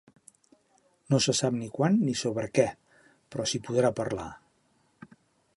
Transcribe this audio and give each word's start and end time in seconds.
No 1.13 1.19
se 1.25 1.35
sap 1.41 1.57
ni 1.59 1.69
quan 1.75 2.01
ni 2.07 2.17
sobre 2.23 2.47
què, 2.57 2.67
però 3.35 3.49
s’hi 3.53 3.63
podrà 3.69 3.93
parlar. 4.03 4.29